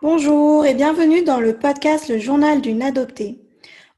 [0.00, 3.40] Bonjour et bienvenue dans le podcast Le Journal d'une adoptée.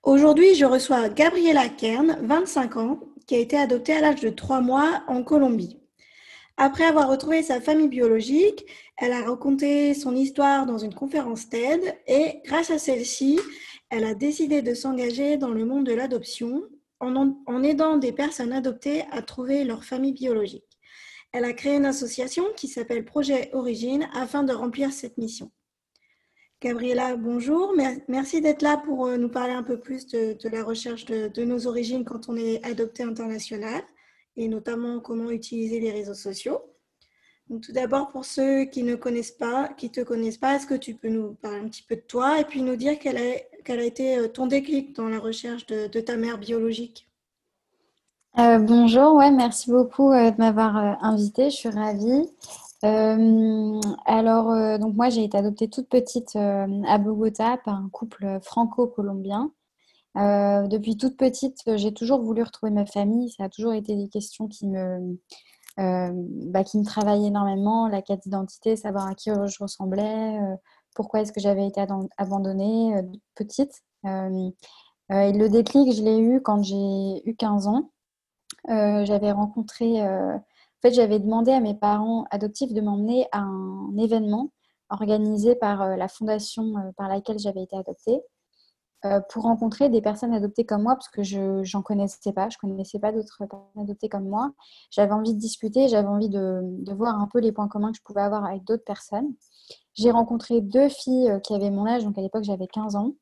[0.02, 4.62] Aujourd'hui, je reçois Gabriela Kern, 25 ans, qui a été adoptée à l'âge de 3
[4.62, 5.78] mois en Colombie.
[6.56, 8.64] Après avoir retrouvé sa famille biologique,
[8.96, 13.38] elle a raconté son histoire dans une conférence TED et grâce à celle-ci,
[13.90, 16.62] elle a décidé de s'engager dans le monde de l'adoption
[17.00, 20.78] en, aidant des personnes adoptées à trouver leur famille biologique.
[21.32, 25.50] Elle a créé une association qui s'appelle Projet Origine afin de remplir cette mission.
[26.62, 27.74] Gabriela, bonjour.
[28.06, 31.66] Merci d'être là pour euh, nous parler un peu plus de, la recherche de, nos
[31.66, 33.80] origines quand on est adopté international
[34.36, 36.60] et notamment comment utiliser les réseaux sociaux.
[37.48, 40.94] Tout d'abord, pour ceux qui ne connaissent pas, qui te connaissent pas, est-ce que tu
[40.94, 44.18] peux nous parler un petit peu de toi et puis nous dire quel a, été
[44.18, 47.08] euh, ton déclic dans la recherche de, ta mère biologique?
[48.38, 52.28] Euh, Bonjour, ouais, merci beaucoup de m'avoir invitée, je suis ravie.
[52.84, 57.88] Euh, alors, euh, donc moi, j'ai été adoptée toute petite euh, à Bogota par un
[57.90, 59.52] couple franco-colombien.
[60.16, 63.30] depuis toute petite, j'ai toujours voulu retrouver ma famille.
[63.30, 65.18] Ça a toujours été des questions qui me,
[65.76, 67.88] bah, qui me travaillaient énormément.
[67.88, 70.38] La quête d'identité, savoir à qui je ressemblais,
[70.94, 71.84] pourquoi est-ce que j'avais été
[72.18, 72.94] abandonnée
[73.34, 73.82] petite.
[74.04, 77.90] et le déclic, je l'ai eu quand j'ai eu 15 ans.
[78.68, 80.00] j'avais rencontré
[80.82, 84.50] en fait, j'avais demandé à mes parents adoptifs de m'emmener à un événement
[84.88, 88.22] organisé par euh, la fondation euh, par laquelle j'avais été adoptée
[89.04, 92.56] euh, pour rencontrer des personnes adoptées comme moi, parce que je n'en connaissais pas, je
[92.62, 94.52] ne connaissais pas d'autres personnes adoptées comme moi.
[94.90, 98.02] J'avais envie de discuter, j'avais envie de, voir un peu les points communs que je
[98.02, 99.34] pouvais avoir avec d'autres personnes.
[99.92, 103.12] J'ai rencontré deux filles qui avaient mon âge, donc à l'époque j'avais 15 ans.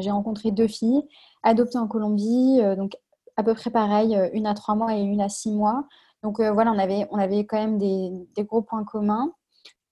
[0.00, 1.02] J'ai rencontré deux filles
[1.42, 2.96] adoptées en Colombie, donc
[3.36, 5.84] à peu près pareil, une à trois mois et une à six mois.
[6.24, 9.32] Donc euh, voilà, on avait, on avait quand même des, gros points communs.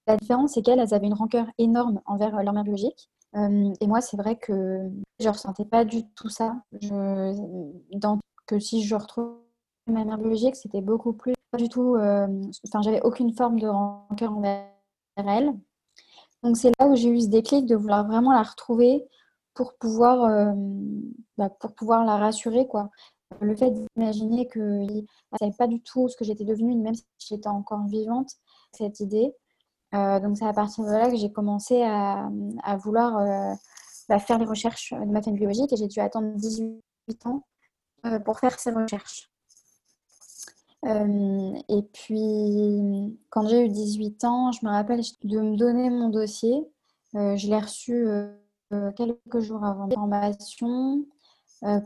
[0.07, 3.11] La différence, c'est qu'elles avaient une rancœur énorme envers euh, leur mère biologique.
[3.37, 6.57] Euh, et moi, c'est vrai que je ne ressentais pas du tout ça.
[8.47, 9.37] que si je retrouve
[9.87, 11.35] ma mère biologique, c'était beaucoup plus.
[11.51, 11.97] Pas du tout.
[11.97, 14.65] enfin, j'avais aucune forme de rancœur envers
[15.19, 15.53] elle.
[16.43, 19.07] Donc, c'est là où j'ai eu ce déclic de vouloir vraiment la retrouver
[19.53, 20.55] pour pouvoir,
[21.37, 22.67] bah, pour pouvoir la rassurer.
[22.67, 22.91] Quoi
[23.41, 24.63] le fait d'imaginer qu'il
[25.33, 28.31] ne savait pas du tout ce que j'étais devenue, même si j'étais encore vivante,
[28.73, 29.35] cette idée.
[29.95, 32.31] Euh, donc c'est à partir de là que j'ai commencé à,
[32.79, 33.55] vouloir euh,
[34.09, 36.81] bah, faire les recherches de ma famille biologique et j'ai dû attendre 18
[37.27, 37.45] ans
[38.07, 39.31] euh, pour faire ces recherches.
[40.85, 46.67] et puis, quand j'ai eu 18 ans, je me rappelle de me donner mon dossier.
[47.15, 48.07] je l'ai reçu
[48.97, 51.05] quelques jours avant la formation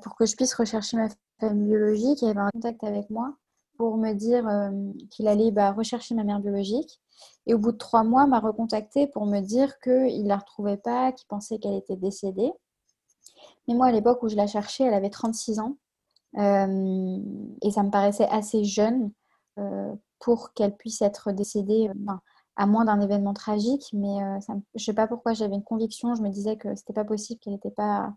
[0.02, 1.08] pour que je puisse rechercher ma
[1.42, 3.36] biologique, il avait un contact avec moi
[3.76, 4.70] pour me dire euh,
[5.10, 7.00] qu'il allait bah, rechercher ma mère biologique.
[7.46, 10.76] Et au bout de trois mois, m'a recontacté pour me dire qu'il ne la retrouvait
[10.76, 12.52] pas, qu'il pensait qu'elle était décédée.
[13.68, 15.76] Mais moi, à l'époque où je la cherchais, elle avait 36 ans.
[16.38, 17.18] Euh,
[17.62, 19.12] et ça me paraissait assez jeune
[19.58, 21.90] euh, pour qu'elle puisse être décédée,
[22.56, 23.88] à moins d'un événement tragique.
[23.92, 26.14] Mais je ne sais pas pourquoi j'avais une conviction.
[26.14, 28.12] Je me disais que c'était pas possible qu'elle n'était pas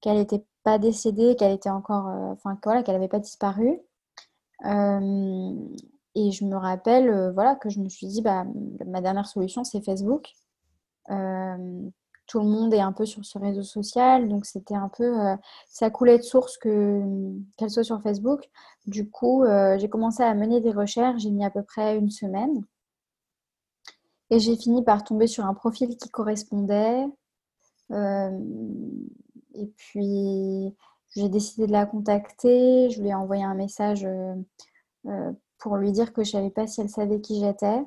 [0.00, 3.80] qu'elle n'était pas décédée, qu'elle était encore, euh, enfin voilà, qu'elle n'avait pas disparu.
[4.66, 5.54] Euh,
[6.14, 8.44] et je me rappelle, euh, voilà, que je me suis dit, bah,
[8.86, 10.28] ma dernière solution, c'est Facebook.
[12.26, 15.16] tout le monde est un peu sur ce réseau social, donc c'était un peu,
[15.68, 17.02] ça coulait de source que
[17.56, 18.48] qu'elle soit sur Facebook.
[18.86, 19.44] Du coup,
[19.78, 21.22] j'ai commencé à mener des recherches.
[21.22, 22.64] J'ai mis à peu près une semaine.
[24.30, 27.04] Et j'ai fini par tomber sur un profil qui correspondait.
[29.54, 30.74] Et puis,
[31.16, 32.90] j'ai décidé de la contacter.
[32.90, 34.34] Je lui ai envoyé un message euh,
[35.06, 37.82] euh, pour lui dire que je ne savais pas si elle savait qui j'étais.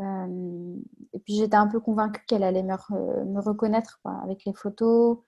[0.00, 0.76] Euh,
[1.12, 5.18] et puis, j'étais un peu convaincue qu'elle allait me, reconnaître avec les photos.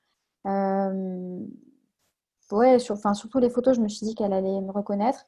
[2.52, 5.26] ouais, surtout les photos, je me suis dit qu'elle allait me reconnaître.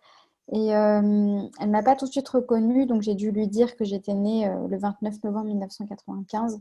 [0.53, 3.85] Et elle ne m'a pas tout de suite reconnue, donc j'ai dû lui dire que
[3.85, 6.59] j'étais née le 29 novembre 1995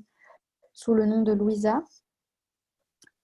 [0.74, 1.84] sous le nom de Louisa.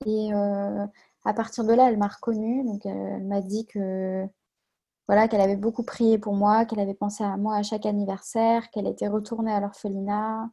[0.05, 0.85] Et euh,
[1.25, 2.63] à partir de là, elle m'a reconnue.
[2.65, 4.25] Donc, elle m'a dit que
[5.07, 8.69] voilà, qu'elle avait beaucoup prié pour moi, qu'elle avait pensé à moi à chaque anniversaire,
[8.71, 10.49] qu'elle était retournée à l'orphelinat,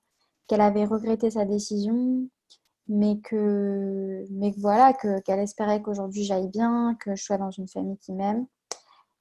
[0.48, 2.28] qu'elle avait regretté sa décision,
[2.88, 7.68] mais que, mais voilà, que, qu'elle espérait qu'aujourd'hui j'aille bien, que je sois dans une
[7.68, 8.46] famille qui m'aime.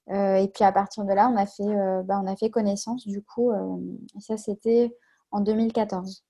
[0.10, 2.50] Euh, et puis à partir de là, on a fait, euh, bah, on a fait
[2.50, 3.52] connaissance du coup.
[3.54, 4.96] et ça, c'était
[5.32, 6.24] en 2014.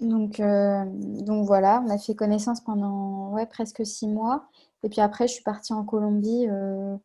[0.00, 4.48] Donc, euh, donc voilà, on a fait connaissance pendant presque six mois.
[4.82, 6.96] Et puis après, je suis partie en Colombie euh,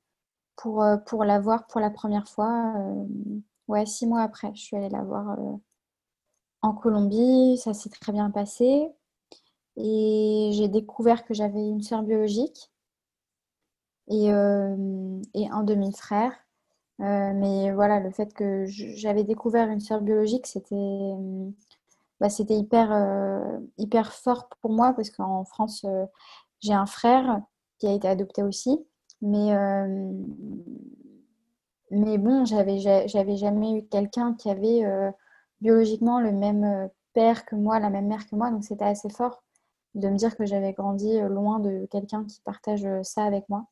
[0.55, 2.73] pour, euh, pour la voir pour la première fois.
[3.85, 5.37] six mois après, je suis allée la voir
[6.61, 8.89] en Colombie, ça s'est très bien passé.
[9.77, 12.71] Et j'ai découvert que j'avais une sœur biologique
[14.09, 16.33] et, et un demi-frère.
[16.99, 21.15] mais voilà, le fait que j'avais découvert une sœur biologique, c'était
[22.19, 22.91] bah, c'était hyper,
[23.77, 25.85] hyper fort pour moi parce qu'en France,
[26.61, 27.41] j'ai un frère
[27.79, 28.79] qui a été adopté aussi.
[29.21, 29.53] Mais,
[31.91, 34.83] mais bon, j'avais, j'avais jamais eu quelqu'un qui avait
[35.61, 38.51] biologiquement le même père que moi, la même mère que moi.
[38.51, 39.43] Donc c'était assez fort
[39.95, 43.67] de me dire que j'avais grandi loin de quelqu'un qui partage ça avec moi.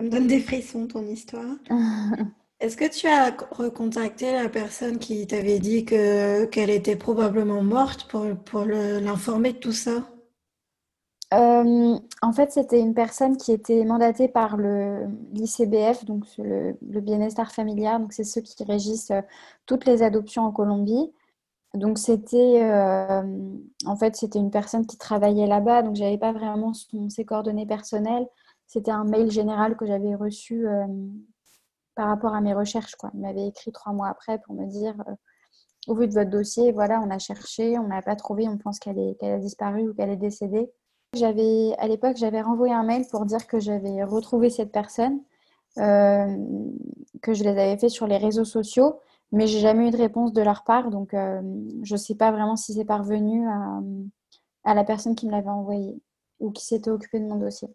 [0.00, 1.56] Ça me donne des frissons, ton histoire.
[2.60, 8.06] Est-ce que tu as recontacté la personne qui t'avait dit que, qu'elle était probablement morte
[8.08, 10.06] pour, pour l'informer de tout ça?
[11.32, 17.50] Euh, en fait, c'était une personne qui était mandatée par le l'ICBF, donc le, bien-être
[17.50, 18.02] familial.
[18.02, 19.22] Donc, c'est ceux qui régissent euh,
[19.64, 21.12] toutes les adoptions en Colombie.
[21.74, 23.22] Donc, c'était euh,
[23.86, 25.82] en fait, c'était une personne qui travaillait là-bas.
[25.82, 28.26] Donc, j'avais pas vraiment ses coordonnées personnelles.
[28.66, 30.66] C'était un mail général que j'avais reçu
[32.00, 32.94] par rapport à mes recherches.
[32.94, 33.10] Quoi.
[33.12, 34.94] Il m'avait écrit trois mois après pour me dire
[35.86, 38.78] au vu de votre dossier, voilà, on a cherché, on n'a pas trouvé, on pense
[38.78, 40.70] qu'elle qu'elle a disparu ou qu'elle est décédée.
[41.14, 45.20] J'avais, à l'époque, j'avais renvoyé un mail pour dire que j'avais retrouvé cette personne,
[45.76, 46.36] euh,
[47.20, 48.98] que je les avais fait sur les réseaux sociaux,
[49.30, 51.42] mais j'ai jamais eu de réponse de leur part, donc euh,
[51.82, 53.80] je ne sais pas vraiment si c'est parvenu à,
[54.64, 56.00] à, la personne qui me l'avait envoyé
[56.38, 57.68] ou qui s'était occupée de mon dossier.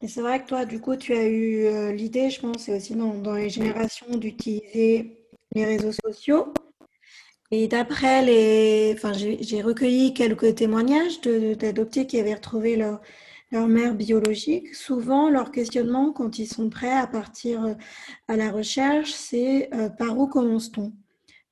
[0.00, 2.74] Et c'est vrai que toi, du coup, tu as eu euh, l'idée, je pense, et
[2.76, 5.18] aussi dans, les générations, d'utiliser
[5.54, 6.52] les réseaux sociaux
[7.50, 13.00] et d'après les, enfin, j'ai recueilli quelques témoignages d'adoptés qui avaient retrouvé leur,
[13.52, 14.74] mère biologique.
[14.74, 17.74] Souvent, leur questionnement, quand ils sont prêts à partir euh,
[18.26, 20.92] à la recherche, c'est euh, par où commence-t-on?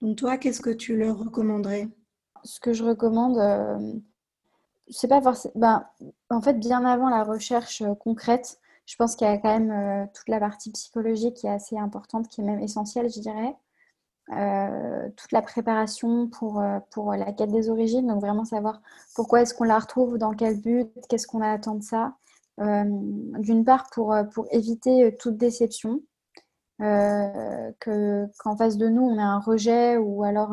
[0.00, 1.86] Donc, toi, qu'est-ce que tu leur recommanderais?
[2.42, 3.92] Ce que je recommande, euh,
[4.88, 5.84] c'est pas forcément.
[6.32, 10.28] En fait, bien avant la recherche concrète, je pense qu'il y a quand même toute
[10.28, 13.54] la partie psychologique qui est assez importante, qui est même essentielle, je dirais.
[14.30, 18.80] Euh, toute la préparation pour, euh, pour la quête des origines, donc vraiment savoir
[19.14, 22.14] pourquoi est-ce qu'on la retrouve, dans quel but, qu'est-ce qu'on attend de ça.
[22.60, 22.84] Euh,
[23.38, 26.00] d'une part, pour, pour éviter toute déception,
[26.78, 30.52] que, qu'en face de nous, on a un rejet ou alors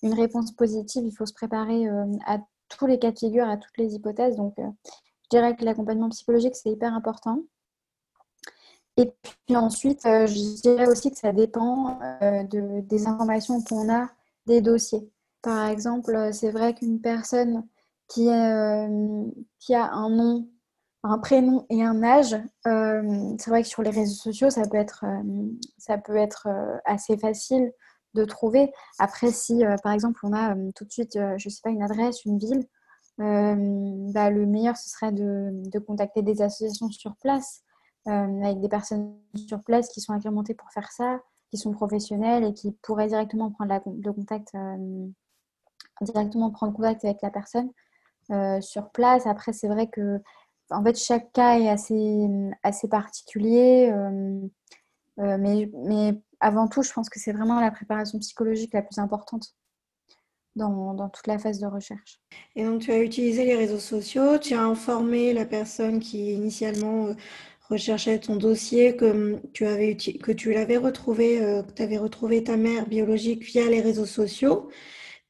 [0.00, 1.88] une réponse positive, il faut se préparer
[2.24, 2.38] à
[2.70, 4.36] tous les cas de figure, à toutes les hypothèses.
[4.36, 7.42] Donc, je dirais que l'accompagnement psychologique, c'est hyper important.
[9.00, 13.90] Et puis ensuite, euh, je dirais aussi que ça dépend euh, de, des informations qu'on
[13.92, 14.08] a
[14.46, 15.08] des dossiers.
[15.40, 17.66] Par exemple, euh, c'est vrai qu'une personne
[18.08, 18.28] qui,
[19.60, 20.48] qui, a un nom,
[21.04, 25.04] un prénom et un âge, c'est vrai que sur les réseaux sociaux, ça peut être,
[25.78, 26.48] ça peut être
[26.84, 27.72] assez facile
[28.14, 28.72] de trouver.
[28.98, 32.24] Après, si par exemple on a tout de suite, je ne sais pas, une adresse,
[32.24, 32.66] une ville,
[33.18, 37.62] bah, le meilleur ce serait de, contacter des associations sur place.
[38.08, 41.20] Euh, avec des personnes sur place qui sont agrémentées pour faire ça,
[41.50, 45.06] qui sont professionnelles et qui pourraient directement prendre le contact, euh,
[46.00, 47.70] directement prendre contact avec la personne
[48.30, 49.26] euh, sur place.
[49.26, 50.18] Après, c'est vrai que
[50.70, 52.26] en fait, chaque cas est assez,
[52.62, 53.92] assez particulier.
[55.18, 59.54] mais, mais avant tout, je pense que c'est vraiment la préparation psychologique la plus importante.
[60.56, 62.20] Dans, toute la phase de recherche.
[62.56, 67.14] Et donc, tu as utilisé les réseaux sociaux, tu as informé la personne qui initialement
[67.70, 72.42] recherchais ton dossier, que tu avais que tu l'avais retrouvé, euh, que tu avais retrouvé
[72.42, 74.68] ta mère biologique via les réseaux sociaux.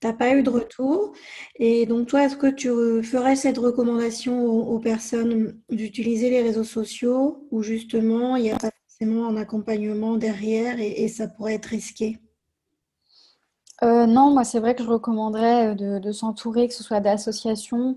[0.01, 1.13] Tu n'as pas eu de retour.
[1.57, 2.69] Et donc, toi, est-ce que tu
[3.07, 8.71] ferais cette recommandation aux, personnes d'utiliser les réseaux sociaux ou justement, il n'y a pas
[9.01, 12.19] forcément un accompagnement derrière et, ça pourrait être risqué.
[13.83, 17.97] Euh, Non, moi, c'est vrai que je recommanderais de, de s'entourer, que ce soit d'associations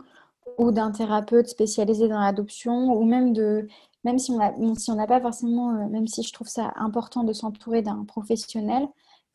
[0.58, 3.68] ou d'un thérapeute spécialisé dans l'adoption ou même de
[4.04, 7.82] même si on n'a pas forcément, euh, même si je trouve ça important de s'entourer
[7.82, 8.86] d'un professionnel,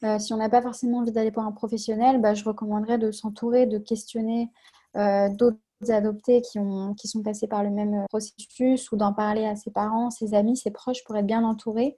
[0.05, 3.11] euh, si on n'a pas forcément envie d'aller pour un professionnel, bah, je recommanderais de
[3.11, 4.51] s'entourer, de questionner
[4.97, 5.57] euh, d'autres
[5.89, 9.71] adoptés qui, ont, qui sont passés par le même processus ou d'en parler à ses
[9.71, 11.97] parents, ses amis, ses proches pour être bien entouré.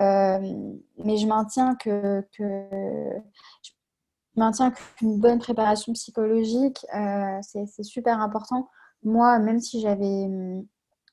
[0.00, 3.10] mais je maintiens que, que
[4.96, 6.86] qu'une bonne préparation psychologique,
[7.42, 8.68] c'est super important.
[9.02, 10.28] Moi, même si j'avais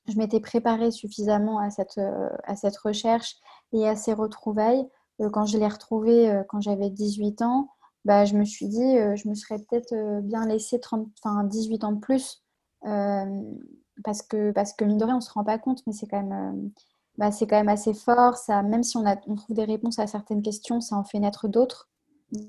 [0.08, 3.36] je m'étais préparée suffisamment à cette, euh, à cette recherche
[3.72, 4.86] et à ces retrouvailles.
[5.20, 7.68] Euh, quand je l'ai retrouvée euh, quand j'avais 18 ans,
[8.06, 11.92] bah, je me suis dit, je me serais peut-être bien laissé 30, enfin, 18 ans
[11.92, 12.42] de plus.
[12.82, 16.06] parce, que, parce que, mine de rien, on ne se rend pas compte, mais c'est
[16.06, 16.70] quand même
[17.18, 18.36] bah, c'est quand même assez fort.
[18.36, 21.18] Ça, même si on, a, on trouve des réponses à certaines questions, ça en fait
[21.18, 21.88] naître d'autres.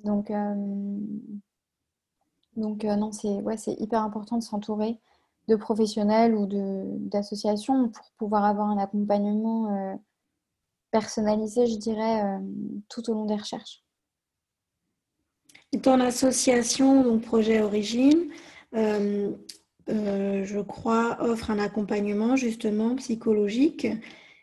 [0.03, 0.31] Donc,
[2.55, 4.99] donc non, c'est ouais, hyper important de s'entourer
[5.47, 9.97] de professionnels ou d'associations pour pouvoir avoir un accompagnement
[10.91, 12.39] personnalisé, je dirais,
[12.89, 13.86] tout au long des recherches.
[15.81, 18.31] Ton association, donc Projet Origine,
[18.73, 19.31] euh,
[19.89, 23.85] euh, je crois, offre un accompagnement justement psychologique.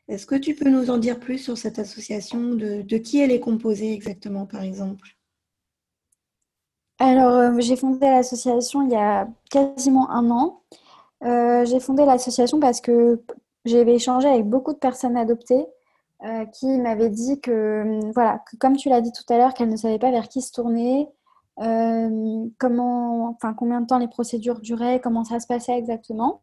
[0.09, 2.55] Est-ce que tu peux nous en dire plus sur cette association?
[2.55, 5.17] De, qui elle est composée exactement, par exemple?
[6.99, 10.63] Alors, euh, j'ai fondé l'association il y a quasiment un an.
[11.23, 13.19] j'ai fondé l'association parce que
[13.65, 15.67] j'avais échangé avec beaucoup de personnes adoptées
[16.53, 19.77] qui m'avaient dit que, voilà, que comme tu l'as dit tout à l'heure, qu'elles ne
[19.77, 21.09] savaient pas vers qui se tourner,
[21.61, 26.41] euh, comment, enfin, combien de temps les procédures duraient, comment ça se passait exactement.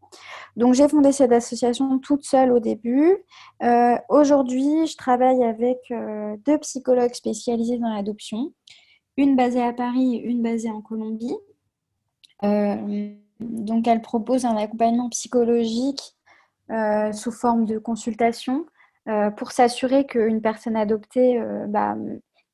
[0.55, 3.17] Donc j'ai fondé cette association toute seule au début.
[3.61, 8.53] Euh, aujourd'hui, je travaille avec euh, deux psychologues spécialisés dans l'adoption,
[9.17, 11.35] une basée à Paris et une basée en Colombie.
[12.41, 16.15] donc elle propose un accompagnement psychologique
[17.11, 18.65] sous forme de consultation
[19.37, 21.95] pour s'assurer qu'une personne adoptée bah,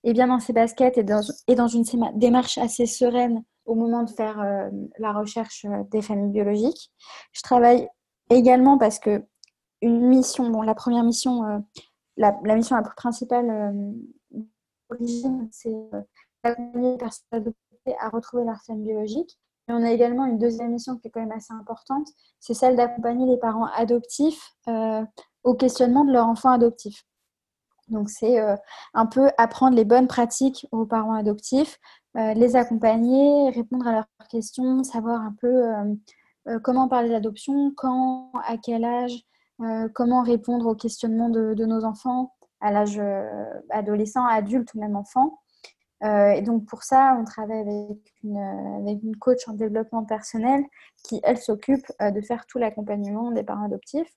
[0.04, 1.84] et bien dans ses baskets et dans, une
[2.16, 6.92] démarche assez sereine au moment de faire euh, la recherche euh, des familles biologiques.
[7.34, 7.90] Je travaille
[8.30, 9.26] également parce que
[9.82, 11.60] une mission, la première mission, euh,
[12.16, 13.74] la, mission principale
[14.90, 15.76] d'origine, c'est
[16.44, 19.38] d'accompagner les personnes adoptées à retrouver leur famille biologique.
[19.70, 22.08] On a également une deuxième mission qui est quand même assez importante,
[22.40, 24.56] c'est celle d'accompagner les parents adoptifs
[25.44, 27.04] au questionnement de leur enfant adoptif.
[27.90, 28.56] Donc, c'est euh,
[28.94, 31.80] un peu apprendre les bonnes pratiques aux parents adoptifs,
[32.18, 35.74] euh, les accompagner, répondre à leurs questions, savoir un peu
[36.48, 39.24] euh, comment parler d'adoption, quand, à quel âge,
[39.96, 43.02] comment répondre aux questionnements de, nos enfants à l'âge
[43.72, 45.40] adolescent, adulte ou même enfant.
[46.02, 50.64] Et donc, pour ça, on travaille avec une, avec une coach en développement personnel
[51.04, 54.12] qui, elle, s'occupe de faire tout l'accompagnement des parents adoptifs.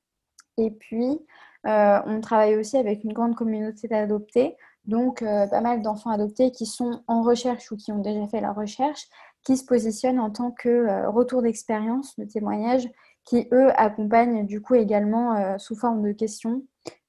[0.59, 1.19] Et puis,
[1.67, 4.57] euh, on travaille aussi avec une grande communauté d'adoptés,
[4.87, 8.41] donc euh, pas mal d'enfants adoptés qui sont en recherche ou qui ont déjà fait
[8.41, 9.07] la recherche,
[9.45, 12.89] qui se positionnent en tant que euh, retour d'expérience, de témoignage,
[13.25, 16.63] qui eux accompagnent du coup également sous forme de questions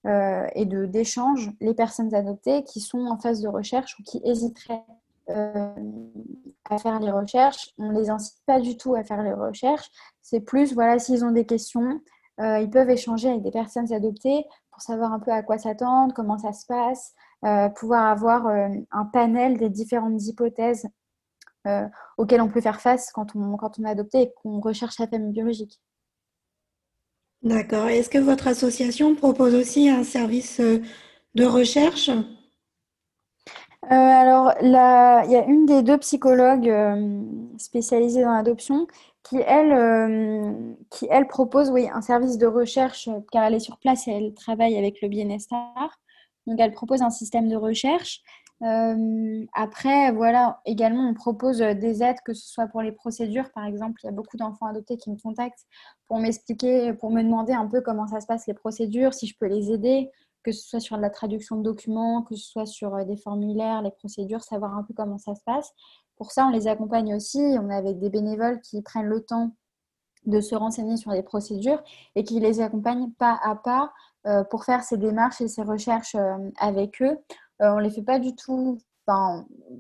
[0.06, 4.84] et de d'échanges les personnes adoptées qui sont en phase de recherche ou qui hésiteraient
[5.28, 7.70] à faire les recherches.
[7.78, 9.90] On ne les incite pas du tout à faire les recherches.
[10.22, 12.02] C'est plus, voilà, s'ils ont des questions,
[12.40, 16.14] euh, ils peuvent échanger avec des personnes adoptées pour savoir un peu à quoi s'attendre,
[16.14, 17.14] comment ça se passe,
[17.46, 20.88] euh, pouvoir avoir euh, un panel des différentes hypothèses
[22.18, 25.06] auxquelles on peut faire face quand on, quand on est adopté et qu'on recherche sa
[25.06, 25.80] famille biologique.
[27.44, 27.88] D'accord.
[27.88, 32.12] Est-ce que votre association propose aussi un service de recherche?
[33.90, 36.72] Alors, il y a une des deux psychologues
[37.58, 38.88] spécialisées dans l'adoption
[39.24, 40.52] qui elle, euh,
[40.90, 44.12] qui elle propose oui, un service de recherche euh, car elle est sur place et
[44.12, 46.00] elle travaille avec le Bienestar.
[46.48, 48.22] Donc elle propose un système de recherche.
[48.64, 53.52] Euh, après, voilà, également on propose des aides, que ce soit pour les procédures.
[53.52, 55.66] Par exemple, il y a beaucoup d'enfants adoptés qui me contactent
[56.08, 59.36] pour m'expliquer, pour me demander un peu comment ça se passe les procédures, si je
[59.40, 60.12] peux les aider,
[60.44, 63.92] que ce soit sur la traduction de documents, que ce soit sur des formulaires, les
[63.92, 65.72] procédures, savoir un peu comment ça se passe.
[66.18, 67.40] Pour ça, on les accompagne aussi.
[67.40, 69.56] On est avec des bénévoles qui prennent le temps
[70.26, 71.82] de se renseigner sur les procédures
[72.16, 73.92] et qui les accompagnent pas à pas
[74.28, 77.18] euh, pour faire ces démarches et ces recherches euh, avec eux.
[77.62, 78.80] Euh, on ne les fait pas du tout,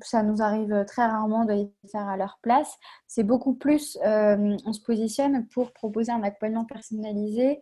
[0.01, 2.77] ça nous arrive très rarement de les faire à leur place.
[3.07, 7.61] C'est beaucoup plus, on se positionne pour proposer un accompagnement personnalisé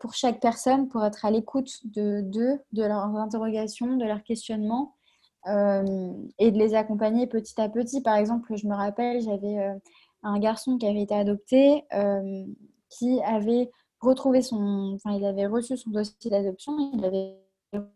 [0.00, 4.96] pour chaque personne, pour être à l'écoute de d'eux, de leurs interrogations, de leurs questionnements
[5.48, 8.00] euh, et de les accompagner petit à petit.
[8.00, 9.74] Par exemple, je me rappelle, j'avais euh,
[10.24, 12.44] un garçon qui avait été adopté, euh,
[12.90, 17.36] qui avait retrouvé son, enfin, il avait reçu son dossier d'adoption, il avait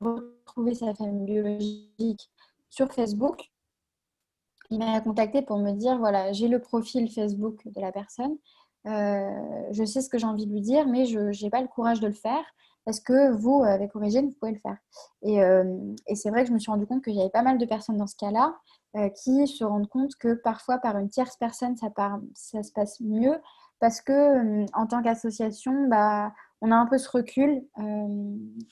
[0.00, 2.30] retrouvé sa famille biologique
[2.68, 3.50] sur Facebook.
[4.70, 8.36] Il m'a contacté pour me dire voilà, j'ai le profil Facebook de la personne,
[8.84, 12.00] je sais ce que j'ai envie de lui dire, mais je n'ai pas le courage
[12.00, 12.44] de le faire.
[12.86, 14.78] Est-ce que vous, avec Origine, vous pouvez le faire
[15.24, 17.58] euh, et, c'est vrai que je me suis rendu compte qu'il y avait pas mal
[17.58, 18.56] de personnes dans ce cas-là
[18.96, 21.88] euh, qui se rendent compte que parfois, par une tierce personne, ça,
[22.34, 23.36] ça se passe mieux
[23.80, 26.32] parce que euh, en tant qu'association, bah,
[26.62, 27.62] on a un peu ce recul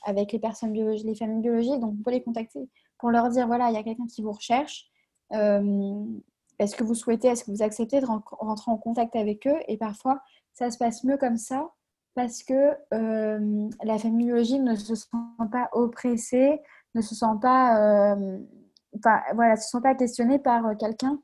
[0.09, 3.47] avec les personnes biologiques, les familles biologiques, donc on peut les contacter pour leur dire
[3.47, 4.91] voilà, il y a quelqu'un qui vous recherche.
[5.31, 9.59] est-ce que vous souhaitez, est-ce que vous acceptez de rentrer en contact avec eux?
[9.69, 10.21] Et parfois,
[10.55, 11.71] ça se passe mieux comme ça
[12.15, 15.09] parce que la famille biologique ne se sent
[15.53, 16.61] pas oppressée,
[16.95, 18.17] ne se sent pas,
[18.97, 21.21] enfin, voilà, se sent pas questionnée par quelqu'un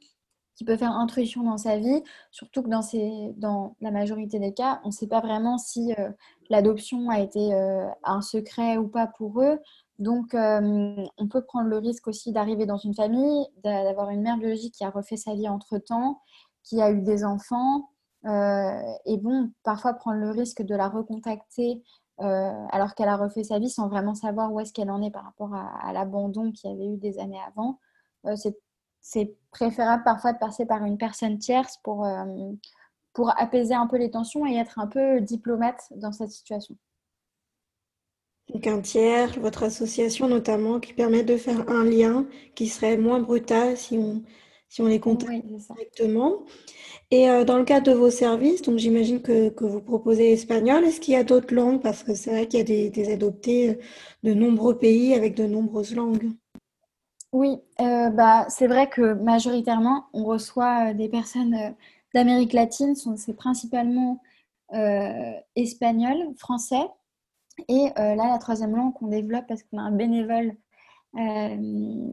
[0.56, 2.68] qui peut faire intrusion dans sa vie, surtout que
[3.38, 6.10] dans, la majorité des cas, on ne sait pas vraiment si euh,
[6.48, 9.58] l'adoption a été euh, un secret ou pas pour eux.
[9.98, 14.38] Donc, euh, on peut prendre le risque aussi d'arriver dans une famille, d'avoir une mère
[14.38, 16.20] biologique qui a refait sa vie entre-temps,
[16.62, 17.90] qui a eu des enfants,
[18.26, 21.82] et bon, parfois prendre le risque de la recontacter
[22.16, 25.24] alors qu'elle a refait sa vie sans vraiment savoir où est-ce qu'elle en est par
[25.24, 27.80] rapport à, à l'abandon qu'il y avait eu des années avant.
[28.36, 28.56] c'est
[29.04, 32.24] c'est préférable parfois de passer par une personne tierce pour, euh,
[33.12, 36.74] pour apaiser un peu les tensions et être un peu diplomate dans cette situation.
[38.48, 43.20] Donc un tiers, votre association notamment, qui permet de faire un lien qui serait moins
[43.20, 44.22] brutal si on,
[44.70, 46.42] si on les contacte directement.
[47.10, 50.82] Et euh, dans le cadre de vos services, donc j'imagine que, que, vous proposez espagnol,
[50.82, 51.82] est-ce qu'il y a d'autres langues?
[51.82, 53.78] Parce que c'est vrai qu'il y a des, des adoptés
[54.22, 56.30] de nombreux pays avec de nombreuses langues.
[57.34, 61.70] Oui, euh, bah, c'est vrai que majoritairement, on reçoit euh, des personnes euh,
[62.14, 64.22] d'Amérique latine, c'est principalement
[65.56, 66.82] espagnol, français.
[67.68, 70.56] Et là, la troisième langue qu'on développe parce qu'on a un bénévole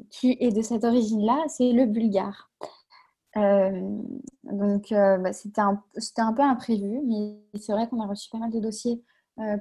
[0.10, 2.52] qui est de cette origine-là, c'est le bulgare.
[3.36, 5.82] donc, bah, c'était un,
[6.18, 9.02] un, peu imprévu, mais c'est vrai qu'on a reçu pas mal de dossiers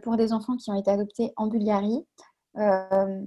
[0.02, 2.04] pour des enfants qui ont été adoptés en Bulgarie.
[2.58, 3.20] Euh,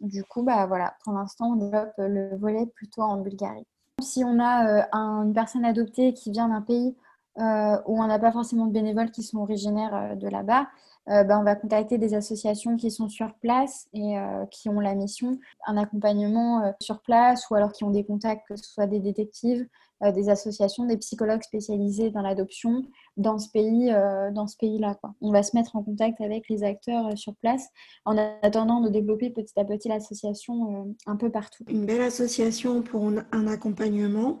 [0.00, 3.66] du coup, bah, voilà, pour l'instant, on développe le volet plutôt en Bulgarie.
[4.00, 6.96] Si on a euh, une personne adoptée qui vient d'un pays
[7.38, 10.68] euh, où on n'a pas forcément de bénévoles qui sont originaires de là-bas,
[11.08, 14.16] bah, on va contacter des associations qui sont sur place et
[14.50, 18.56] qui ont la mission, un accompagnement sur place ou alors qui ont des contacts, que
[18.56, 19.66] ce soit des détectives,
[20.04, 22.86] euh, des associations, des psychologues spécialisés dans l'adoption
[23.16, 24.96] dans ce pays, euh, dans ce pays-là.
[25.20, 27.66] On va se mettre en contact avec les acteurs euh, sur place
[28.04, 31.64] en attendant de développer petit à petit l'association un peu partout.
[31.68, 34.38] Une belle association pour un accompagnement.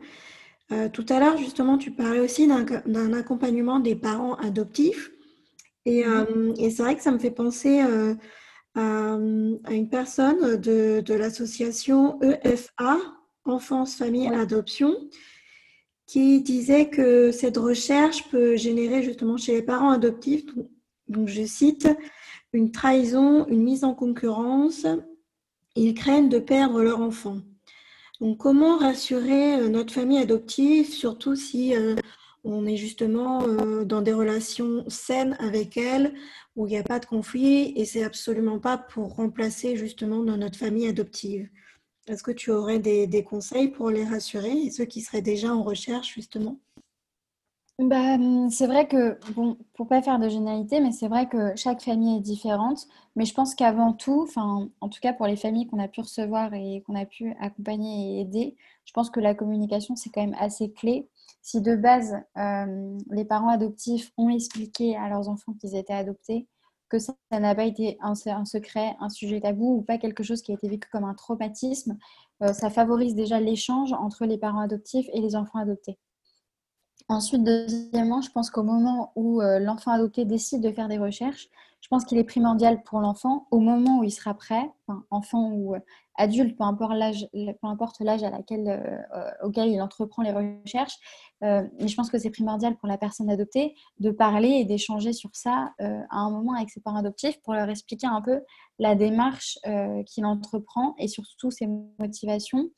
[0.92, 5.10] tout à l'heure, justement, tu parlais aussi d'un accompagnement des parents adoptifs.
[5.88, 6.54] Et, mhm.
[6.58, 8.18] et c'est vrai que ça me fait penser à,
[8.76, 12.98] une personne de, de l'association EFA,
[13.44, 14.94] Enfance, Famille, Adoption,
[16.06, 20.44] qui disait que cette recherche peut générer justement chez les parents adoptifs,
[21.08, 21.88] donc je cite,
[22.52, 24.86] une trahison, une mise en concurrence.
[25.76, 27.38] Ils craignent de perdre leur enfant.
[28.20, 31.94] Donc comment rassurer euh, notre famille adoptive, surtout si euh,
[32.44, 36.14] on est justement euh, dans des relations saines avec elle,
[36.56, 40.36] où il n'y a pas de conflit, et c'est absolument pas pour remplacer justement dans
[40.36, 41.48] notre famille adoptive.
[42.08, 45.62] Est-ce que tu aurais des, conseils pour les rassurer et ceux qui seraient déjà en
[45.62, 46.58] recherche, justement?
[47.78, 51.54] Bah, hum, c'est vrai que, bon, pour pas faire de généralité, mais c'est vrai que
[51.54, 52.88] chaque famille est différente.
[53.14, 56.00] Mais je pense qu'avant tout, enfin, en tout cas pour les familles qu'on a pu
[56.00, 60.22] recevoir et qu'on a pu accompagner et aider, je pense que la communication, c'est quand
[60.24, 61.08] même assez clé.
[61.50, 66.46] Si de base, euh, les parents adoptifs ont expliqué à leurs enfants qu'ils étaient adoptés,
[66.90, 70.52] que ça n'a pas été un, secret, un sujet tabou ou pas quelque chose qui
[70.52, 71.96] a été vécu comme un traumatisme,
[72.42, 75.98] euh, ça favorise déjà l'échange entre les parents adoptifs et les enfants adoptés.
[77.10, 81.48] Ensuite, deuxièmement, je pense qu'au moment où euh, l'enfant adopté décide de faire des recherches,
[81.80, 84.70] je pense qu'il est primordial pour l'enfant, au moment où il sera prêt,
[85.10, 85.78] enfant ou euh,
[86.16, 90.96] adulte, peu importe l'âge, euh, auquel il entreprend les recherches,
[91.40, 95.30] mais je pense que c'est primordial pour la personne adoptée de parler et d'échanger sur
[95.34, 98.40] ça à un moment avec ses parents adoptifs pour leur expliquer un peu
[98.80, 99.60] la démarche
[100.06, 101.68] qu'il entreprend et surtout ses
[102.00, 102.68] motivations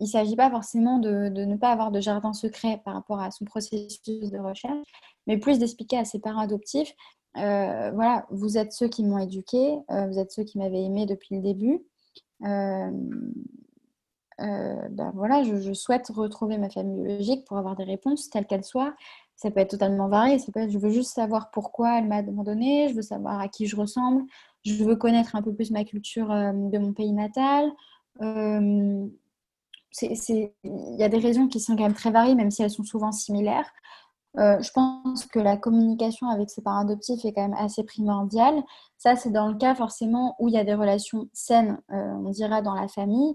[0.00, 3.30] il ne s'agit pas forcément de, ne pas avoir de jardin secret par rapport à
[3.30, 4.88] son processus de recherche,
[5.26, 6.94] mais plus d'expliquer à ses parents adoptifs,
[7.36, 11.06] euh, voilà, vous êtes ceux qui m'ont éduqué, euh, vous êtes ceux qui m'avaient aimé
[11.06, 11.84] depuis le début.
[12.44, 12.90] Euh,
[14.90, 18.94] ben voilà, je, souhaite retrouver ma famille biologique pour avoir des réponses telles qu'elles soient.
[19.34, 20.38] Ça peut être totalement varié.
[20.38, 23.48] Ça peut être, je veux juste savoir pourquoi elle m'a abandonné, je veux savoir à
[23.48, 24.22] qui je ressemble,
[24.64, 27.72] je veux connaître un peu plus ma culture de mon pays natal
[30.02, 32.84] il y a des raisons qui sont quand même très variées, même si elles sont
[32.84, 33.70] souvent similaires.
[34.36, 38.62] Euh, je pense que la communication avec ses parents adoptifs est quand même assez primordiale.
[38.98, 42.30] Ça, c'est dans le cas forcément où il y a des relations saines, euh, on
[42.30, 43.34] dira, dans la famille.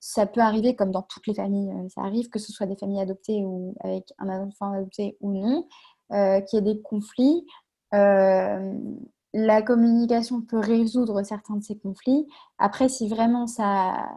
[0.00, 2.76] Ça peut arriver, comme dans toutes les familles, euh, ça arrive, que ce soit des
[2.76, 5.68] familles adoptées ou avec un enfant adopté ou non,
[6.10, 7.46] qu'il y ait des conflits.
[9.34, 12.26] la communication peut résoudre certains de ces conflits.
[12.58, 14.08] Après, si vraiment ça,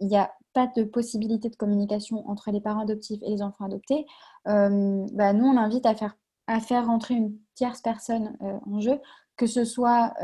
[0.00, 0.30] il y a
[0.66, 4.06] de possibilité de communication entre les parents adoptifs et les enfants adoptés,
[4.46, 6.16] euh, bah, nous, on invite à faire
[6.46, 8.98] à faire rentrer une tierce personne en jeu,
[9.36, 10.14] que ce soit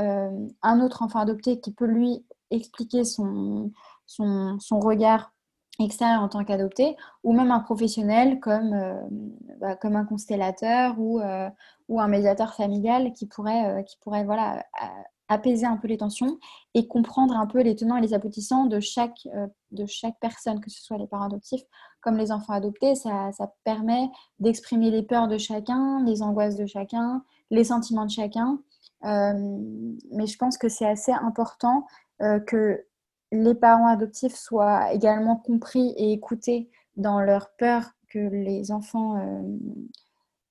[0.62, 3.73] un autre enfant adopté qui peut lui expliquer son,
[4.07, 5.35] son, son regard
[5.81, 9.01] extérieur en tant qu'adopté, ou même un professionnel comme, euh,
[9.61, 11.51] bah, comme un constellateur ou, euh,
[11.88, 14.64] ou un médiateur familial qui pourrait, euh, qui pourrait voilà,
[15.35, 16.38] apaiser un peu les tensions
[16.75, 19.29] et comprendre un peu les tenants et les aboutissants de chaque,
[19.87, 21.62] chaque personne, que ce soit les parents adoptifs
[22.01, 22.94] comme les enfants adoptés.
[22.94, 23.31] Ça,
[23.64, 28.59] permet d'exprimer les peurs de chacun, les angoisses de chacun, les sentiments de chacun.
[29.03, 31.87] mais je pense que c'est assez important
[32.47, 32.85] que
[33.33, 39.42] les parents adoptifs soient également compris et écoutés dans leur peur que les enfants euh,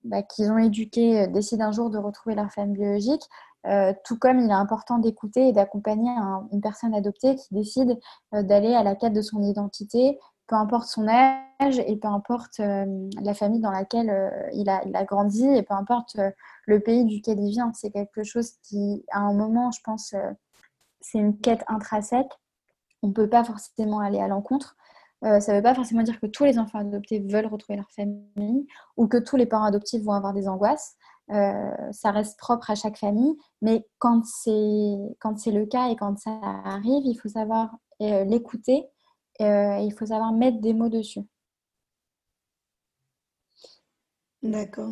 [0.03, 3.23] bah, qu'ils ont éduqués euh, décident un jour de retrouver leur famille biologique,
[3.67, 6.11] euh, tout comme il est important d'écouter et d'accompagner
[6.51, 7.99] une personne adoptée qui décide
[8.31, 13.33] d'aller à la quête de son identité, peu importe son âge et peu importe la
[13.33, 14.11] famille dans laquelle
[14.53, 16.17] il, a, grandi et peu importe
[16.65, 17.71] le pays duquel il vient.
[17.73, 20.13] C'est quelque chose qui, à un moment, je pense,
[20.99, 22.33] c'est une quête intrinsèque
[23.03, 24.75] on ne peut pas forcément aller à l'encontre.
[25.23, 27.91] Euh, ça ne veut pas forcément dire que tous les enfants adoptés veulent retrouver leur
[27.91, 28.65] famille
[28.97, 30.95] ou que tous les parents adoptifs vont avoir des angoisses.
[31.31, 35.95] Euh, ça reste propre à chaque famille, mais quand c'est quand c'est le cas et
[35.95, 36.31] quand ça
[36.65, 38.85] arrive, il faut savoir euh, l'écouter
[39.39, 39.45] et
[39.81, 41.21] il faut savoir mettre des mots dessus.
[44.43, 44.91] D'accord.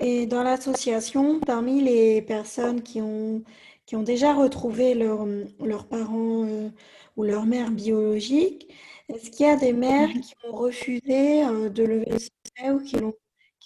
[0.00, 3.42] et dans l'association, parmi les personnes qui ont
[3.86, 6.68] qui ont déjà retrouvé leurs parents euh,
[7.16, 8.68] ou leur mère biologique.
[9.08, 12.80] Est-ce qu'il y a des mères qui ont refusé euh, de lever le secret ou
[12.80, 13.14] qui l'ont,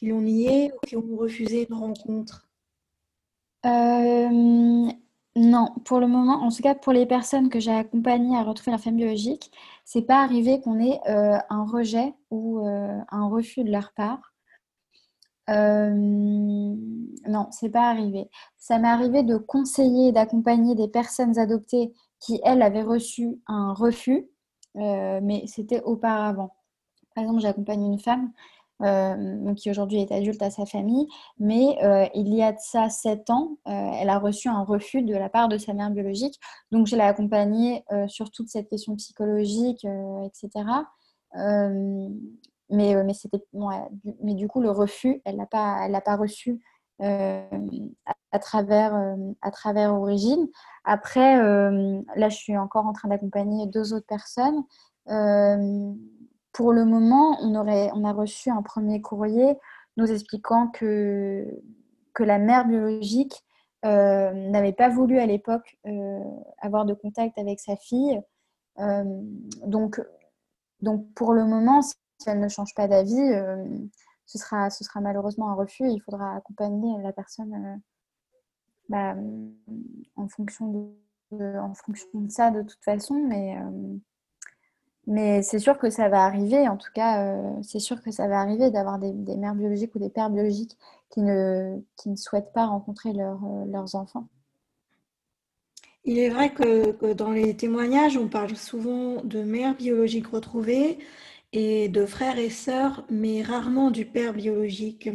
[0.00, 2.48] qui l'ont nié ou qui ont refusé une rencontre?
[3.66, 4.90] Euh,
[5.36, 8.72] Non, pour le moment, en tout cas pour les personnes que j'ai accompagnées à retrouver
[8.72, 9.52] leur famille biologique,
[9.84, 14.32] c'est pas arrivé qu'on ait un rejet ou un refus de leur part.
[15.50, 18.30] Euh, non, c'est pas arrivé.
[18.56, 24.28] Ça m'est arrivé de conseiller d'accompagner des personnes adoptées qui, elles, avaient reçu un refus,
[24.76, 26.54] euh, mais c'était auparavant.
[27.14, 28.32] Par exemple, j'accompagne une femme
[28.82, 31.06] euh, qui aujourd'hui est adulte à sa famille,
[31.38, 31.76] mais
[32.14, 35.48] il y a de ça sept ans, elle a reçu un refus de la part
[35.48, 36.38] de sa mère biologique.
[36.70, 39.86] Donc, je l'ai accompagnée sur toute cette question psychologique,
[40.24, 40.64] etc.
[42.70, 43.42] Mais, euh, mais, c'était,
[44.22, 46.60] mais du coup, le refus, elle ne l'a pas, elle pas reçu
[47.02, 47.42] euh,
[48.32, 50.48] à, travers, euh, à travers Origine.
[50.84, 54.62] Après, là, je suis encore en train d'accompagner deux autres personnes.
[56.52, 59.56] Pour le moment, on, aurait, on a reçu un premier courrier
[59.96, 61.46] nous expliquant que,
[62.14, 63.44] que la mère biologique
[63.82, 65.78] n'avait pas voulu à l'époque
[66.60, 68.20] avoir de contact avec sa fille.
[69.66, 70.00] donc,
[70.82, 71.94] donc, pour le moment, si
[72.26, 73.64] elle ne change pas d'avis, euh,
[74.26, 75.88] ce, sera, ce sera malheureusement un refus.
[75.88, 77.76] il faudra accompagner la personne euh,
[78.88, 79.14] bah,
[80.16, 80.94] en, fonction
[81.32, 83.14] de, en fonction de ça de toute façon.
[83.14, 83.98] Mais, euh,
[85.10, 86.66] mais c'est sûr que ça va arriver.
[86.68, 90.08] En tout cas, c'est sûr que ça va arriver d'avoir des, mères biologiques ou des
[90.08, 90.76] pères biologiques
[91.10, 94.28] qui ne, qui ne souhaitent pas rencontrer leurs enfants.
[96.04, 100.98] Il est vrai que, que, dans les témoignages, on parle souvent de mères biologiques retrouvées,
[101.52, 105.08] et de frères et sœurs, mais rarement du père biologique.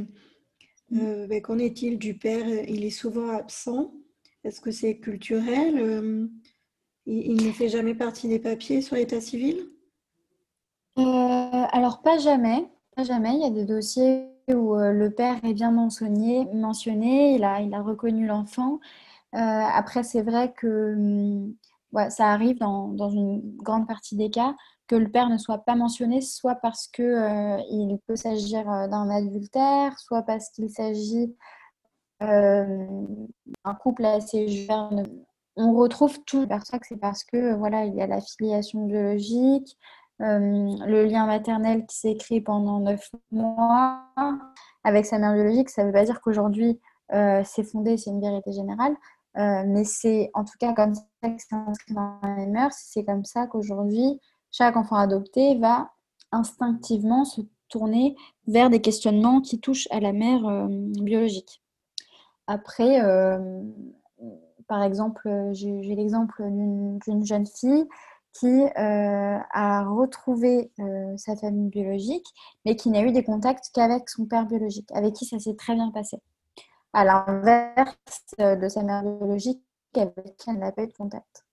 [0.90, 1.00] Mm.
[1.02, 2.48] Euh, qu'en est-il du père?
[2.68, 3.94] Il est souvent absent.
[4.44, 5.80] Est-ce que c'est culturel?
[5.80, 6.28] Euh,
[7.06, 9.70] il, ne fait jamais partie des papiers sur l'état civil?
[10.98, 12.70] Euh, Alors, pas jamais.
[12.96, 13.34] Pas jamais.
[13.36, 17.74] Il y a des dossiers où le père est bien mentionné, mentionné il, a, il
[17.74, 18.80] a reconnu l'enfant.
[19.34, 21.56] après, c'est vrai que hum,
[22.10, 24.56] ça arrive dans, dans, une grande partie des cas
[24.88, 29.10] que le père ne soit pas mentionné, soit parce qu'il euh, peut s'agir euh, d'un
[29.10, 31.36] adultère, soit parce qu'il s'agit
[32.22, 32.86] euh,
[33.66, 35.06] d'un couple assez jeune.
[35.56, 36.48] On retrouve tout.
[36.64, 39.78] ça que c'est parce que voilà, il y a la filiation biologique,
[40.20, 44.02] le lien maternel qui s'est créé pendant neuf mois
[44.84, 45.70] avec sa mère biologique.
[45.70, 48.96] Ça ne veut pas dire qu'aujourd'hui c'est fondé, c'est une vérité générale.
[49.36, 52.74] mais c'est en tout cas comme ça que c'est inscrit dans les mœurs.
[52.74, 54.20] C'est comme ça qu'aujourd'hui,
[54.52, 55.92] chaque enfant adopté va
[56.32, 58.16] instinctivement se tourner
[58.48, 61.62] vers des questionnements qui touchent à la mère euh, biologique.
[62.48, 63.64] Après, euh,
[64.68, 67.86] par exemple, j'ai l'exemple d'une jeune fille
[68.40, 70.72] qui euh, a retrouvé
[71.18, 72.28] sa famille biologique,
[72.66, 75.74] mais qui n'a eu des contacts qu'avec son père biologique, avec qui ça s'est très
[75.74, 76.18] bien passé.
[76.92, 79.62] À l'inverse de sa mère biologique,
[79.96, 81.46] avec qui elle n'a pas eu de contact.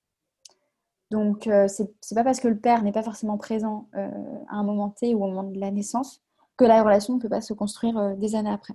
[1.10, 4.08] Donc, euh, c'est pas parce que le père n'est pas forcément présent euh,
[4.48, 6.20] à un moment T ou au moment de la naissance
[6.56, 8.74] que la relation ne peut pas se construire des années après.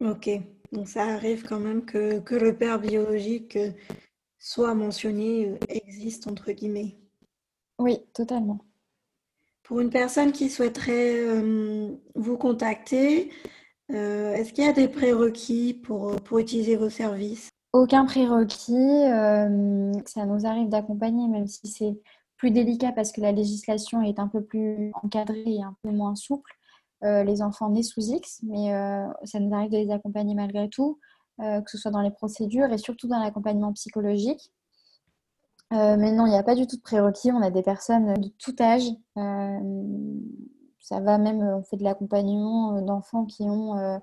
[0.00, 0.30] Ok,
[0.72, 3.58] donc ça arrive quand même que, que le père biologique
[4.40, 6.96] soit mentionné, existe entre guillemets.
[7.78, 8.58] Oui, totalement.
[9.62, 11.40] Pour une personne qui souhaiterait
[12.16, 13.30] vous contacter,
[13.88, 17.50] est-ce qu'il y a des prérequis pour, pour utiliser vos services?
[17.72, 18.74] Aucun prérequis.
[18.74, 22.00] Euh, ça nous arrive d'accompagner, même si c'est
[22.36, 26.16] plus délicat parce que la législation est un peu plus encadrée et un peu moins
[26.16, 26.50] souple.
[27.04, 30.68] Euh, les enfants nés sous X, mais euh, ça nous arrive de les accompagner malgré
[30.68, 30.98] tout,
[31.40, 34.52] que ce soit dans les procédures et surtout dans l'accompagnement psychologique.
[35.70, 37.32] mais non, il n'y a pas du tout de prérequis.
[37.32, 38.84] On a des personnes de tout âge.
[40.80, 44.00] ça va même, on fait de l'accompagnement d'enfants qui ont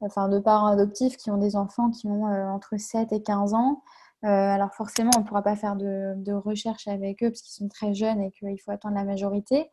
[0.00, 3.54] enfin de parents adoptifs qui ont des enfants qui ont euh, entre 7 et 15
[3.54, 3.82] ans.
[4.24, 7.68] Euh, alors forcément, on ne pourra pas faire de, recherche avec eux parce qu'ils sont
[7.68, 9.70] très jeunes et qu'il faut attendre la majorité.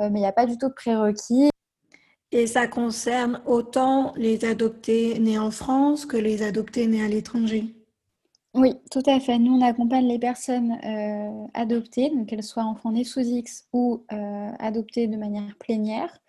[0.00, 1.50] Euh, mais il n'y a pas du tout de prérequis.
[2.30, 7.74] Et ça concerne autant les adoptés nés en France que les adoptés nés à l'étranger
[8.54, 9.38] Oui, tout à fait.
[9.38, 10.78] Nous, on accompagne les personnes
[11.54, 14.04] adoptées, donc qu'elles soient enfants nés sous X ou
[14.58, 16.20] adoptées de manière plénière.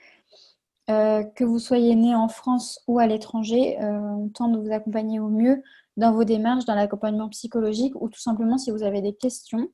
[0.89, 4.71] Euh, que vous soyez né en France ou à l'étranger, euh, on tente de vous
[4.71, 5.61] accompagner au mieux
[5.97, 9.69] dans vos démarches, dans l'accompagnement psychologique ou tout simplement si vous avez des questions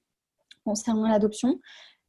[0.65, 1.61] concernant l'adoption.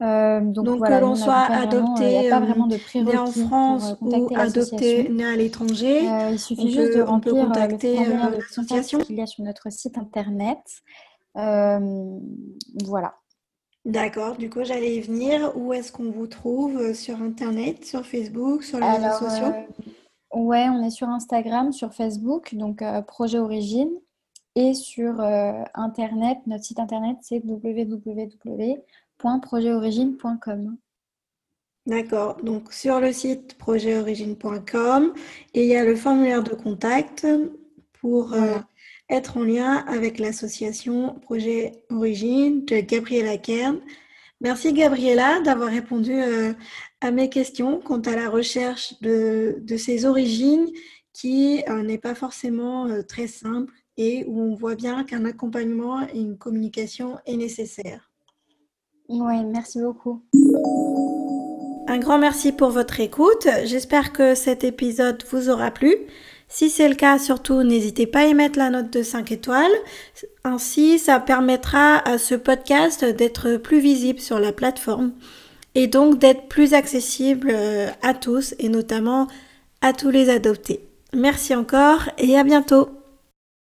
[0.03, 5.37] Euh, donc, que l'on soit adopté pas vraiment né en France ou adopté né à
[5.37, 9.97] l'étranger, il suffit juste de remplir peut contacter l'association qu'il y a sur notre site
[9.97, 10.59] internet.
[11.35, 13.15] voilà.
[13.87, 15.53] D'accord, du coup j'allais y venir.
[15.57, 19.47] Où est-ce qu'on vous trouve euh, Sur Internet, sur Facebook, sur les réseaux sociaux?
[19.47, 23.93] euh, Ouais, on est sur Instagram, sur Facebook, donc euh, Projet Origine.
[24.57, 25.21] Et sur
[25.75, 27.41] Internet, notre site Internet c'est
[29.27, 30.77] www.projetorigine.com.
[31.87, 35.13] D'accord, donc sur le site projetorigine.com
[35.55, 37.27] et il y a le formulaire de contact
[38.01, 38.35] pour
[39.09, 43.81] être en lien avec l'association Projet Origine de Gabriela Kern.
[44.41, 46.53] Merci Gabriela d'avoir répondu euh,
[47.01, 50.69] à mes questions quant à la recherche de, de ces origines
[51.13, 56.07] qui euh, n'est pas forcément euh, très simple et où on voit bien qu'un accompagnement
[56.09, 58.06] et une communication est nécessaire.
[59.09, 60.23] Oui, merci beaucoup.
[61.89, 63.47] Un grand merci pour votre écoute.
[63.65, 65.95] J'espère que cet épisode vous aura plu.
[66.49, 69.73] Si c'est le cas, surtout, n'hésitez pas à émettre la note de 5 étoiles.
[70.45, 75.13] Ainsi, ça permettra à ce podcast d'être plus visible sur la plateforme
[75.75, 79.27] et donc d'être plus accessible euh, à tous et notamment
[79.81, 80.81] à tous les adoptés.
[81.13, 82.96] Merci encore et à bientôt.